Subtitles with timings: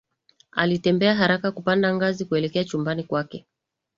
[0.51, 3.45] Alitembea haraka kupanda ngazi kuelekea chumbani kwake